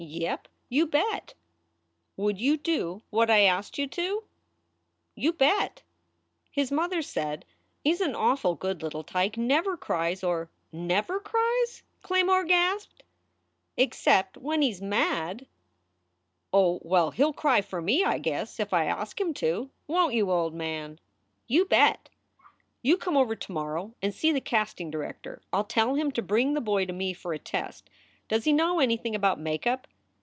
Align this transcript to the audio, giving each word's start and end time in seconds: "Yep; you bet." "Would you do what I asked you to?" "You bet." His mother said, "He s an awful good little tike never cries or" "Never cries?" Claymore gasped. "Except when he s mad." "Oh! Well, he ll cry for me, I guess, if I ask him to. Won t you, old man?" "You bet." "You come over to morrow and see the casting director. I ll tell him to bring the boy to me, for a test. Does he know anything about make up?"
"Yep; 0.03 0.47
you 0.67 0.87
bet." 0.87 1.35
"Would 2.17 2.41
you 2.41 2.57
do 2.57 3.03
what 3.11 3.29
I 3.29 3.41
asked 3.41 3.77
you 3.77 3.85
to?" 3.85 4.23
"You 5.13 5.31
bet." 5.31 5.83
His 6.49 6.71
mother 6.71 7.03
said, 7.03 7.45
"He 7.83 7.91
s 7.91 8.01
an 8.01 8.15
awful 8.15 8.55
good 8.55 8.81
little 8.81 9.03
tike 9.03 9.37
never 9.37 9.77
cries 9.77 10.23
or" 10.23 10.49
"Never 10.91 11.19
cries?" 11.19 11.83
Claymore 12.01 12.45
gasped. 12.45 13.03
"Except 13.77 14.37
when 14.37 14.63
he 14.63 14.71
s 14.71 14.81
mad." 14.81 15.45
"Oh! 16.51 16.79
Well, 16.81 17.11
he 17.11 17.23
ll 17.23 17.31
cry 17.31 17.61
for 17.61 17.79
me, 17.79 18.03
I 18.03 18.17
guess, 18.17 18.59
if 18.59 18.73
I 18.73 18.85
ask 18.85 19.21
him 19.21 19.35
to. 19.35 19.69
Won 19.85 20.09
t 20.09 20.17
you, 20.17 20.31
old 20.31 20.55
man?" 20.55 20.99
"You 21.45 21.63
bet." 21.65 22.09
"You 22.81 22.97
come 22.97 23.15
over 23.15 23.35
to 23.35 23.51
morrow 23.51 23.93
and 24.01 24.15
see 24.15 24.31
the 24.31 24.41
casting 24.41 24.89
director. 24.89 25.43
I 25.53 25.59
ll 25.59 25.63
tell 25.63 25.93
him 25.93 26.11
to 26.13 26.23
bring 26.23 26.55
the 26.55 26.59
boy 26.59 26.85
to 26.87 26.93
me, 26.93 27.13
for 27.13 27.33
a 27.33 27.39
test. 27.39 27.87
Does 28.27 28.45
he 28.45 28.53
know 28.53 28.79
anything 28.79 29.13
about 29.13 29.39
make 29.39 29.67
up?" 29.67 29.85